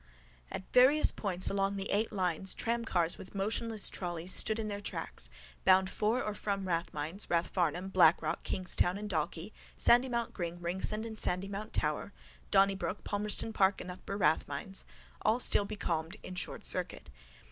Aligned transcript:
At 0.49 0.63
various 0.73 1.11
points 1.11 1.47
along 1.47 1.75
the 1.75 1.91
eight 1.91 2.11
lines 2.11 2.55
tramcars 2.55 3.19
with 3.19 3.35
motionless 3.35 3.87
trolleys 3.87 4.33
stood 4.33 4.57
in 4.57 4.67
their 4.67 4.81
tracks, 4.81 5.29
bound 5.63 5.91
for 5.91 6.23
or 6.23 6.33
from 6.33 6.67
Rathmines, 6.67 7.27
Rathfarnham, 7.29 7.89
Blackrock, 7.93 8.41
Kingstown 8.41 8.97
and 8.97 9.07
Dalkey, 9.07 9.51
Sandymount 9.77 10.33
Green, 10.33 10.57
Ringsend 10.59 11.05
and 11.05 11.17
Sandymount 11.17 11.73
Tower, 11.73 12.13
Donnybrook, 12.49 13.03
Palmerston 13.03 13.53
Park 13.53 13.79
and 13.79 13.91
Upper 13.91 14.17
Rathmines, 14.17 14.85
all 15.21 15.39
still, 15.39 15.65
becalmed 15.65 16.15
in 16.23 16.33
short 16.33 16.65
circuit. 16.65 17.11